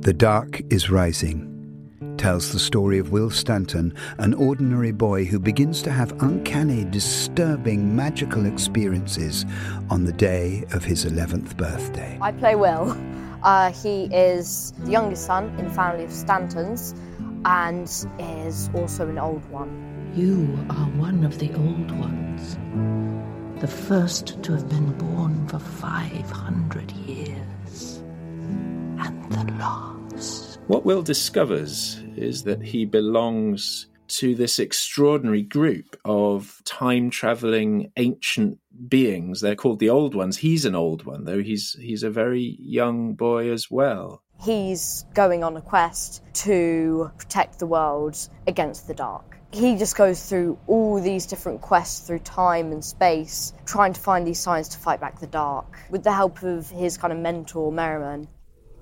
The 0.00 0.14
Dark 0.14 0.60
is 0.70 0.90
Rising 0.90 1.44
tells 2.16 2.52
the 2.52 2.58
story 2.58 2.98
of 2.98 3.10
Will 3.10 3.30
Stanton, 3.30 3.92
an 4.18 4.32
ordinary 4.34 4.92
boy 4.92 5.24
who 5.24 5.38
begins 5.38 5.82
to 5.82 5.90
have 5.90 6.12
uncanny, 6.22 6.84
disturbing, 6.84 7.94
magical 7.94 8.46
experiences 8.46 9.44
on 9.90 10.04
the 10.04 10.12
day 10.12 10.64
of 10.72 10.84
his 10.84 11.04
11th 11.04 11.56
birthday. 11.56 12.16
I 12.20 12.32
play 12.32 12.54
Will. 12.54 12.96
Uh, 13.42 13.72
he 13.72 14.04
is 14.04 14.72
the 14.78 14.90
youngest 14.90 15.26
son 15.26 15.56
in 15.58 15.66
the 15.66 15.74
family 15.74 16.04
of 16.04 16.10
Stantons 16.10 16.94
and 17.44 17.88
is 18.18 18.70
also 18.74 19.08
an 19.08 19.18
old 19.18 19.44
one. 19.50 20.12
You 20.14 20.58
are 20.70 20.86
one 20.98 21.24
of 21.24 21.38
the 21.38 21.52
old 21.54 21.90
ones, 21.90 22.56
the 23.60 23.68
first 23.68 24.42
to 24.42 24.52
have 24.52 24.68
been 24.68 24.92
born 24.98 25.46
for 25.48 25.58
500 25.58 26.92
years, 26.92 27.97
and 29.08 29.32
the 29.32 29.52
last. 29.54 30.60
What 30.66 30.84
Will 30.84 31.02
discovers 31.02 32.02
is 32.16 32.42
that 32.44 32.62
he 32.62 32.84
belongs 32.84 33.86
to 34.08 34.34
this 34.34 34.58
extraordinary 34.58 35.42
group 35.42 35.96
of 36.04 36.60
time 36.64 37.10
traveling 37.10 37.92
ancient 37.96 38.58
beings. 38.88 39.40
They're 39.40 39.54
called 39.54 39.78
the 39.78 39.90
old 39.90 40.14
ones. 40.14 40.38
He's 40.38 40.64
an 40.64 40.74
old 40.74 41.04
one, 41.04 41.24
though 41.24 41.42
he's 41.42 41.76
he's 41.80 42.02
a 42.02 42.10
very 42.10 42.56
young 42.60 43.14
boy 43.14 43.50
as 43.50 43.70
well. 43.70 44.22
He's 44.40 45.04
going 45.14 45.42
on 45.42 45.56
a 45.56 45.60
quest 45.60 46.22
to 46.44 47.10
protect 47.18 47.58
the 47.58 47.66
world 47.66 48.16
against 48.46 48.86
the 48.86 48.94
dark. 48.94 49.38
He 49.50 49.76
just 49.76 49.96
goes 49.96 50.28
through 50.28 50.58
all 50.66 51.00
these 51.00 51.24
different 51.26 51.62
quests 51.62 52.06
through 52.06 52.20
time 52.20 52.70
and 52.70 52.84
space, 52.84 53.54
trying 53.64 53.94
to 53.94 54.00
find 54.00 54.26
these 54.26 54.38
signs 54.38 54.68
to 54.68 54.78
fight 54.78 55.00
back 55.00 55.18
the 55.18 55.26
dark. 55.26 55.78
With 55.90 56.04
the 56.04 56.12
help 56.12 56.42
of 56.42 56.68
his 56.70 56.98
kind 56.98 57.12
of 57.12 57.18
mentor, 57.18 57.72
Merriman, 57.72 58.28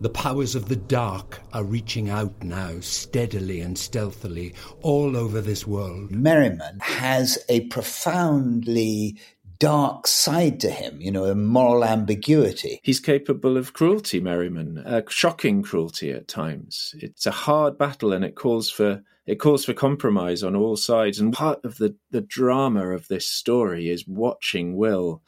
the 0.00 0.10
powers 0.10 0.54
of 0.54 0.68
the 0.68 0.76
dark 0.76 1.40
are 1.52 1.64
reaching 1.64 2.10
out 2.10 2.42
now, 2.42 2.80
steadily 2.80 3.60
and 3.60 3.78
stealthily, 3.78 4.54
all 4.82 5.16
over 5.16 5.40
this 5.40 5.66
world. 5.66 6.10
Merriman 6.10 6.78
has 6.80 7.38
a 7.48 7.60
profoundly 7.68 9.18
dark 9.58 10.06
side 10.06 10.60
to 10.60 10.70
him, 10.70 11.00
you 11.00 11.10
know, 11.10 11.24
a 11.24 11.34
moral 11.34 11.84
ambiguity. 11.84 12.80
He's 12.82 13.00
capable 13.00 13.56
of 13.56 13.72
cruelty, 13.72 14.20
Merriman, 14.20 14.78
uh, 14.78 15.02
shocking 15.08 15.62
cruelty 15.62 16.10
at 16.10 16.28
times. 16.28 16.94
It's 16.98 17.26
a 17.26 17.30
hard 17.30 17.78
battle 17.78 18.12
and 18.12 18.24
it 18.24 18.34
calls 18.34 18.70
for 18.70 19.02
it 19.26 19.40
calls 19.40 19.64
for 19.64 19.72
compromise 19.72 20.44
on 20.44 20.54
all 20.54 20.76
sides. 20.76 21.18
And 21.18 21.32
part 21.32 21.64
of 21.64 21.78
the, 21.78 21.96
the 22.12 22.20
drama 22.20 22.90
of 22.90 23.08
this 23.08 23.26
story 23.28 23.88
is 23.88 24.06
watching 24.06 24.76
Will 24.76 25.20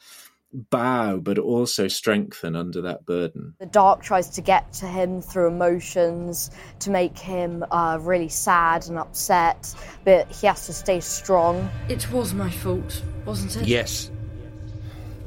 bow 0.53 1.17
but 1.17 1.37
also 1.37 1.87
strengthen 1.87 2.55
under 2.55 2.81
that 2.81 3.05
burden. 3.05 3.53
The 3.59 3.65
dark 3.65 4.01
tries 4.01 4.29
to 4.31 4.41
get 4.41 4.71
to 4.73 4.85
him 4.85 5.21
through 5.21 5.47
emotions 5.47 6.51
to 6.79 6.89
make 6.89 7.17
him 7.17 7.63
uh, 7.71 7.99
really 8.01 8.29
sad 8.29 8.87
and 8.87 8.97
upset, 8.97 9.73
but 10.03 10.31
he 10.31 10.47
has 10.47 10.65
to 10.65 10.73
stay 10.73 10.99
strong. 10.99 11.69
It 11.87 12.11
was 12.11 12.33
my 12.33 12.49
fault, 12.49 13.03
wasn't 13.25 13.57
it? 13.57 13.67
Yes. 13.67 14.11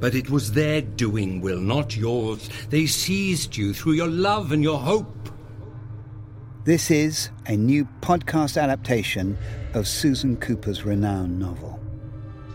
But 0.00 0.14
it 0.14 0.30
was 0.30 0.52
their 0.52 0.80
doing, 0.80 1.40
Will, 1.40 1.60
not 1.60 1.96
yours. 1.96 2.50
They 2.70 2.86
seized 2.86 3.56
you 3.56 3.72
through 3.72 3.92
your 3.92 4.08
love 4.08 4.50
and 4.50 4.62
your 4.62 4.78
hope. 4.78 5.28
This 6.64 6.90
is 6.90 7.30
a 7.46 7.56
new 7.56 7.86
podcast 8.00 8.60
adaptation 8.60 9.36
of 9.74 9.86
Susan 9.86 10.36
Cooper's 10.36 10.84
renowned 10.84 11.38
novel 11.38 11.81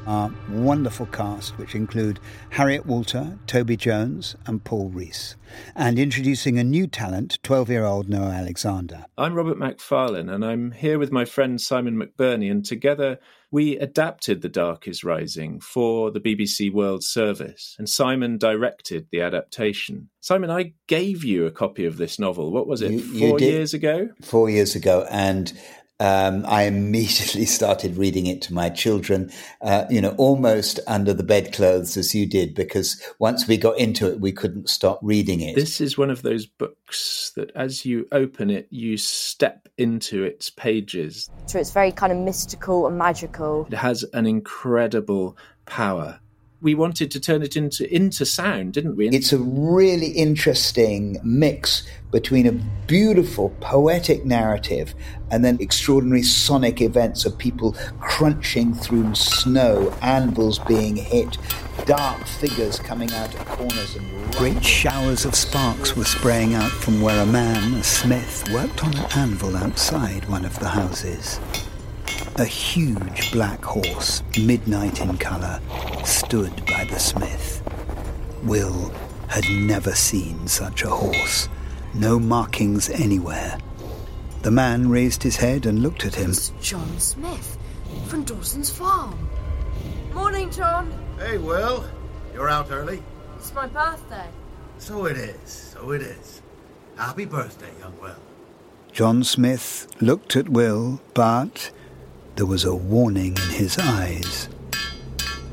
our 0.08 0.32
wonderful 0.50 1.06
cast, 1.08 1.58
which 1.58 1.76
include 1.76 2.20
Harriet 2.50 2.86
Walter, 2.86 3.38
Toby 3.46 3.76
Jones, 3.76 4.36
and 4.46 4.64
Paul 4.64 4.90
Rhys, 4.90 5.36
and 5.76 6.00
introducing 6.00 6.58
a 6.58 6.64
new 6.64 6.88
talent, 6.88 7.38
12 7.44 7.70
year 7.70 7.86
old 7.86 8.08
Noah 8.10 8.32
Alexander. 8.32 9.06
I'm 9.18 9.34
Robert 9.36 9.58
Macfarlane, 9.60 10.30
and 10.30 10.44
I'm 10.46 10.72
here 10.72 10.98
with 10.98 11.12
my 11.12 11.26
friend 11.26 11.60
Simon 11.60 12.02
McBurney, 12.02 12.50
and 12.50 12.66
together 12.66 13.20
we 13.50 13.78
adapted 13.78 14.42
The 14.42 14.50
Dark 14.50 14.88
is 14.90 15.06
Rising 15.06 15.62
for 15.62 16.12
the 16.12 16.20
BBC 16.20 16.72
World 16.72 17.04
Service, 17.04 17.76
and 17.78 17.88
Simon 17.88 18.38
directed 18.38 19.08
the 19.12 19.22
adaptation. 19.22 20.10
Simon, 20.22 20.50
I 20.50 20.74
gave 20.88 21.24
you 21.24 21.46
a 21.46 21.52
copy 21.52 21.86
of 21.86 21.96
this 21.98 22.20
novel. 22.20 22.52
What 22.52 22.68
was 22.68 22.82
it, 22.82 22.92
You- 22.92 23.00
you 23.00 23.30
four 23.30 23.40
did. 23.40 23.46
years 23.54 23.74
ago? 23.74 24.10
Four 24.22 24.50
years 24.50 24.76
ago, 24.76 25.06
and 25.10 25.54
um, 26.00 26.46
I 26.48 26.64
immediately 26.64 27.46
started 27.58 27.98
reading 27.98 28.28
it 28.28 28.42
to 28.44 28.54
my 28.54 28.70
children, 28.70 29.32
uh, 29.62 29.86
you 29.90 30.02
know, 30.02 30.16
almost 30.18 30.80
under 30.88 31.14
the 31.14 31.24
bedclothes 31.24 31.98
as 31.98 32.14
you 32.14 32.26
did, 32.26 32.54
because 32.54 33.02
once 33.20 33.48
we 33.48 33.58
got 33.58 33.78
into 33.78 34.12
it, 34.12 34.20
we 34.20 34.32
couldn't 34.32 34.70
stop 34.70 35.00
reading 35.02 35.42
it. 35.42 35.56
This 35.56 35.82
is 35.82 35.98
one 35.98 36.10
of 36.10 36.22
those 36.22 36.46
books 36.46 37.32
that 37.36 37.52
as 37.56 37.86
you 37.86 38.08
open 38.12 38.50
it, 38.50 38.68
you 38.70 38.98
step 38.98 39.68
into 39.78 40.24
its 40.24 40.50
pages. 40.50 41.30
So 41.48 41.60
it's 41.60 41.72
very 41.72 41.92
kind 41.92 42.12
of 42.12 42.20
mystical 42.20 42.88
and 42.88 42.98
magical. 42.98 43.68
It 43.72 43.78
has 43.78 44.04
an 44.14 44.26
incredible 44.26 45.38
power. 45.66 46.20
We 46.60 46.74
wanted 46.74 47.12
to 47.12 47.20
turn 47.20 47.44
it 47.44 47.56
into 47.56 47.94
into 47.94 48.26
sound, 48.26 48.74
didn't 48.74 48.96
we? 48.96 49.10
It's 49.10 49.32
a 49.32 49.38
really 49.38 50.08
interesting 50.08 51.20
mix 51.24 51.88
between 52.12 52.48
a 52.48 52.54
beautiful 52.88 53.50
poetic 53.60 54.26
narrative 54.26 54.96
and 55.30 55.46
then 55.46 55.58
extraordinary 55.60 56.24
sonic 56.24 56.82
events 56.82 57.26
of 57.26 57.38
people 57.38 57.76
crunching 58.00 58.74
through 58.74 59.14
snow, 59.14 59.94
anvils 60.02 60.58
being 60.60 60.96
hit, 60.96 61.38
dark 61.86 62.26
figures 62.26 62.80
coming 62.80 63.12
out 63.14 63.36
of 63.36 63.46
corners 63.46 63.96
and 63.96 64.36
Great 64.36 64.64
showers 64.64 65.26
of 65.26 65.34
sparks 65.34 65.96
were 65.96 66.06
spraying 66.06 66.54
out 66.54 66.70
from 66.70 67.02
where 67.02 67.24
a 67.24 67.26
man, 67.26 67.74
a 67.74 67.84
smith, 67.84 68.48
worked 68.52 68.84
on 68.84 68.96
an 68.96 69.06
anvil 69.16 69.58
outside 69.58 70.28
one 70.30 70.46
of 70.46 70.58
the 70.60 70.68
houses. 70.68 71.40
A 72.40 72.46
huge 72.46 73.32
black 73.32 73.66
horse, 73.66 74.22
midnight 74.40 75.02
in 75.02 75.18
colour, 75.18 75.60
stood 76.06 76.56
by 76.68 76.84
the 76.84 77.00
smith. 77.00 77.64
Will 78.44 78.94
had 79.28 79.44
never 79.50 79.96
seen 79.96 80.46
such 80.46 80.84
a 80.84 80.90
horse. 80.90 81.50
No 81.96 82.20
markings 82.20 82.92
anywhere. 82.92 83.58
The 84.44 84.52
man 84.52 84.88
raised 84.88 85.24
his 85.24 85.38
head 85.38 85.66
and 85.66 85.82
looked 85.82 86.06
at 86.06 86.14
him. 86.14 86.30
It's 86.30 86.50
John 86.62 87.00
Smith 87.00 87.58
from 88.06 88.24
Dawson's 88.24 88.70
Farm. 88.70 89.18
Morning, 90.14 90.52
John. 90.52 90.94
Hey, 91.18 91.40
Will. 91.40 91.86
You're 92.36 92.50
out 92.50 92.68
early? 92.70 93.02
It's 93.38 93.52
my 93.56 93.66
birthday. 93.66 94.30
So 94.78 95.06
it 95.06 95.18
is. 95.18 95.74
So 95.74 95.90
it 95.90 96.04
is. 96.04 96.44
Happy 96.98 97.26
birthday, 97.26 97.72
young 97.80 98.00
Will. 98.00 98.16
John 98.92 99.24
Smith 99.24 99.88
looked 100.00 100.36
at 100.36 100.50
Will, 100.50 101.02
but 101.16 101.72
there 102.38 102.46
was 102.46 102.66
a 102.66 102.76
warning 102.76 103.36
in 103.36 103.50
his 103.50 103.80
eyes. 103.80 104.48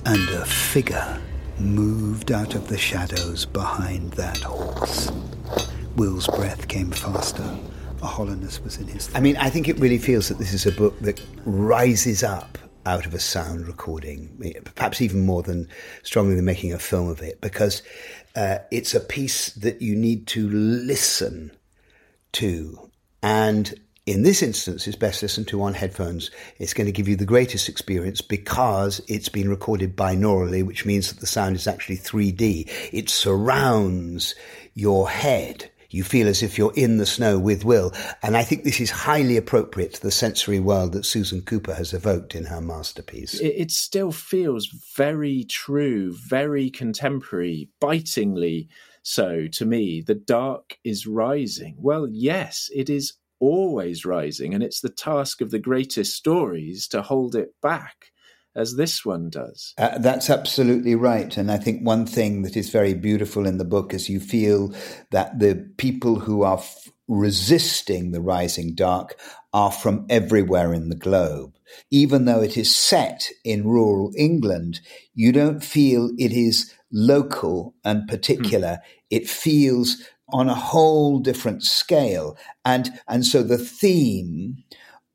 And 0.04 0.28
a 0.28 0.44
figure 0.44 1.18
moved 1.58 2.30
out 2.30 2.54
of 2.54 2.68
the 2.68 2.76
shadows 2.76 3.46
behind 3.46 4.12
that 4.12 4.36
horse. 4.38 5.10
Will's 5.96 6.26
breath 6.28 6.68
came 6.68 6.90
faster. 6.90 7.58
A 8.02 8.06
hollowness 8.06 8.62
was 8.62 8.76
in 8.76 8.86
his 8.86 9.10
I 9.14 9.20
mean, 9.20 9.38
I 9.38 9.48
think 9.48 9.66
it 9.66 9.78
really 9.78 9.96
feels 9.96 10.28
that 10.28 10.38
this 10.38 10.52
is 10.52 10.66
a 10.66 10.72
book 10.72 10.98
that 11.00 11.22
rises 11.46 12.22
up 12.22 12.58
out 12.84 13.06
of 13.06 13.14
a 13.14 13.18
sound 13.18 13.66
recording, 13.66 14.36
perhaps 14.74 15.00
even 15.00 15.24
more 15.24 15.42
than 15.42 15.66
strongly 16.02 16.34
than 16.34 16.44
making 16.44 16.74
a 16.74 16.78
film 16.78 17.08
of 17.08 17.22
it, 17.22 17.40
because 17.40 17.82
uh, 18.36 18.58
it's 18.70 18.94
a 18.94 19.00
piece 19.00 19.54
that 19.54 19.80
you 19.80 19.96
need 19.96 20.26
to 20.26 20.50
listen 20.50 21.50
to. 22.32 22.90
And 23.22 23.80
in 24.06 24.22
this 24.22 24.42
instance, 24.42 24.86
it's 24.86 24.96
best 24.96 25.22
listened 25.22 25.48
to 25.48 25.62
on 25.62 25.72
headphones. 25.72 26.30
It's 26.58 26.74
going 26.74 26.86
to 26.86 26.92
give 26.92 27.08
you 27.08 27.16
the 27.16 27.24
greatest 27.24 27.68
experience 27.68 28.20
because 28.20 29.00
it's 29.08 29.30
been 29.30 29.48
recorded 29.48 29.96
binaurally, 29.96 30.62
which 30.62 30.84
means 30.84 31.08
that 31.08 31.20
the 31.20 31.26
sound 31.26 31.56
is 31.56 31.66
actually 31.66 31.96
3D. 31.96 32.90
It 32.92 33.08
surrounds 33.08 34.34
your 34.74 35.08
head. 35.08 35.70
You 35.88 36.02
feel 36.02 36.26
as 36.26 36.42
if 36.42 36.58
you're 36.58 36.74
in 36.74 36.98
the 36.98 37.06
snow 37.06 37.38
with 37.38 37.64
Will. 37.64 37.92
And 38.22 38.36
I 38.36 38.42
think 38.42 38.64
this 38.64 38.80
is 38.80 38.90
highly 38.90 39.36
appropriate 39.36 39.94
to 39.94 40.02
the 40.02 40.10
sensory 40.10 40.60
world 40.60 40.92
that 40.92 41.06
Susan 41.06 41.40
Cooper 41.40 41.72
has 41.72 41.94
evoked 41.94 42.34
in 42.34 42.46
her 42.46 42.60
masterpiece. 42.60 43.40
it, 43.40 43.54
it 43.56 43.70
still 43.70 44.12
feels 44.12 44.66
very 44.96 45.44
true, 45.44 46.12
very 46.12 46.68
contemporary, 46.68 47.70
bitingly 47.80 48.68
so 49.04 49.46
to 49.48 49.64
me. 49.64 50.00
The 50.00 50.14
dark 50.14 50.78
is 50.82 51.06
rising. 51.06 51.76
Well, 51.78 52.08
yes, 52.08 52.70
it 52.74 52.90
is 52.90 53.14
always 53.44 54.04
rising, 54.04 54.54
and 54.54 54.62
it's 54.62 54.80
the 54.80 54.88
task 54.88 55.40
of 55.40 55.50
the 55.50 55.58
greatest 55.58 56.14
stories 56.14 56.88
to 56.88 57.02
hold 57.02 57.34
it 57.34 57.50
back, 57.62 58.12
as 58.56 58.76
this 58.76 59.04
one 59.04 59.30
does. 59.30 59.74
Uh, 59.78 59.98
that's 59.98 60.30
absolutely 60.30 60.94
right. 60.94 61.36
And 61.36 61.50
I 61.50 61.58
think 61.58 61.82
one 61.82 62.06
thing 62.06 62.42
that 62.42 62.56
is 62.56 62.70
very 62.70 62.94
beautiful 62.94 63.46
in 63.46 63.58
the 63.58 63.64
book 63.64 63.92
is 63.92 64.08
you 64.08 64.20
feel 64.20 64.72
that 65.10 65.38
the 65.38 65.70
people 65.76 66.20
who 66.20 66.42
are 66.42 66.58
f- 66.58 66.88
resisting 67.08 68.12
the 68.12 68.20
rising 68.20 68.74
dark 68.74 69.18
are 69.52 69.72
from 69.72 70.06
everywhere 70.08 70.72
in 70.72 70.88
the 70.88 70.96
globe. 70.96 71.54
Even 71.90 72.24
though 72.24 72.40
it 72.40 72.56
is 72.56 72.74
set 72.74 73.28
in 73.44 73.66
rural 73.66 74.12
England, 74.16 74.80
you 75.14 75.32
don't 75.32 75.62
feel 75.62 76.10
it 76.18 76.32
is 76.32 76.72
local 76.92 77.74
and 77.84 78.08
particular. 78.08 78.78
It 79.10 79.28
feels 79.28 80.02
on 80.32 80.48
a 80.48 80.54
whole 80.54 81.18
different 81.18 81.62
scale. 81.62 82.36
And, 82.64 82.90
and 83.08 83.24
so 83.24 83.42
the 83.42 83.58
theme 83.58 84.64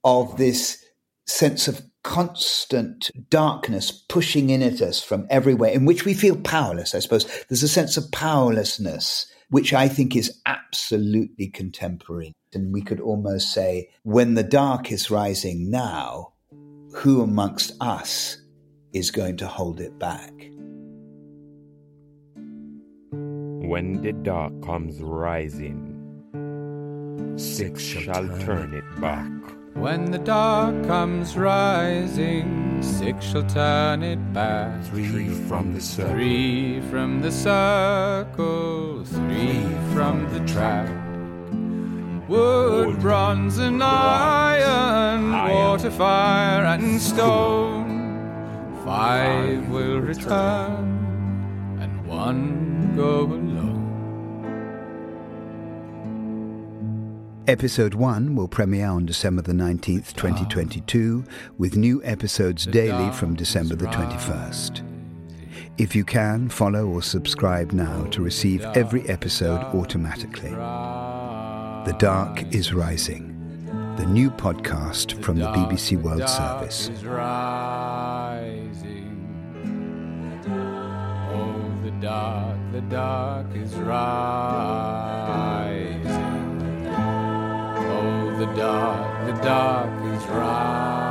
of 0.03 0.37
this 0.37 0.83
sense 1.25 1.67
of 1.67 1.81
constant 2.03 3.11
darkness 3.29 3.91
pushing 3.91 4.49
in 4.49 4.63
at 4.63 4.81
us 4.81 5.01
from 5.01 5.27
everywhere, 5.29 5.71
in 5.71 5.85
which 5.85 6.05
we 6.05 6.13
feel 6.13 6.37
powerless, 6.37 6.95
I 6.95 6.99
suppose. 6.99 7.25
There's 7.47 7.63
a 7.63 7.67
sense 7.67 7.97
of 7.97 8.11
powerlessness, 8.11 9.27
which 9.49 9.73
I 9.73 9.87
think 9.87 10.15
is 10.15 10.39
absolutely 10.45 11.47
contemporary. 11.47 12.33
And 12.53 12.73
we 12.73 12.81
could 12.81 12.99
almost 12.99 13.53
say, 13.53 13.89
when 14.03 14.33
the 14.33 14.43
dark 14.43 14.91
is 14.91 15.11
rising 15.11 15.69
now, 15.69 16.33
who 16.93 17.21
amongst 17.21 17.73
us 17.79 18.37
is 18.93 19.11
going 19.11 19.37
to 19.37 19.47
hold 19.47 19.79
it 19.79 19.99
back? 19.99 20.33
When 23.69 24.01
the 24.01 24.13
dark 24.13 24.63
comes 24.63 24.99
rising, 24.99 25.77
six 27.37 27.83
shall 27.83 28.27
turn 28.39 28.73
it 28.73 28.83
back. 28.99 29.29
When 29.75 30.09
the 30.09 30.17
dark 30.17 30.87
comes 30.87 31.37
rising, 31.37 32.81
six 32.81 33.23
shall 33.27 33.45
turn 33.45 34.01
it 34.01 34.33
back. 34.33 34.83
Three 34.85 35.29
from 35.47 35.75
the 35.75 35.81
circle, 35.81 36.13
Three 36.15 36.81
from 36.89 37.21
the 37.21 37.31
circle, 37.31 39.05
three 39.05 39.61
from 39.93 40.27
the 40.33 40.39
track. 40.51 40.89
Wood, 42.27 42.99
bronze, 42.99 43.59
and 43.59 43.83
iron, 43.83 45.31
water, 45.31 45.91
fire, 45.91 46.65
and 46.65 46.99
stone. 46.99 48.81
Five 48.83 49.69
will 49.69 49.99
return, 49.99 51.08
one 52.19 52.95
go 52.97 53.21
alone. 53.21 53.77
Episode 57.47 57.93
1 57.93 58.35
will 58.35 58.49
premiere 58.49 58.87
on 58.87 59.05
December 59.05 59.41
the 59.41 59.53
19th, 59.53 60.13
2022, 60.15 61.23
with 61.57 61.77
new 61.77 62.03
episodes 62.03 62.65
daily 62.65 63.09
from 63.13 63.35
December 63.35 63.75
the 63.75 63.87
21st. 63.87 64.83
If 65.77 65.95
you 65.95 66.03
can, 66.03 66.49
follow 66.49 66.85
or 66.87 67.01
subscribe 67.01 67.71
now 67.71 68.03
to 68.07 68.21
receive 68.21 68.65
every 68.75 69.07
episode 69.07 69.61
automatically. 69.73 70.51
The 70.51 71.95
Dark 71.99 72.53
is 72.53 72.73
Rising, 72.73 73.23
the 73.97 74.05
new 74.05 74.29
podcast 74.29 75.23
from 75.23 75.37
the 75.37 75.47
BBC 75.47 75.95
World 76.03 76.27
Service. 76.27 76.89
Dark, 82.01 82.57
the 82.71 82.81
dark 82.81 83.45
is 83.55 83.73
rising. 83.75 84.05
Oh, 87.77 88.35
the 88.39 88.45
dark, 88.55 89.25
the 89.25 89.33
dark 89.43 89.89
is 90.13 90.25
rising. 90.27 91.08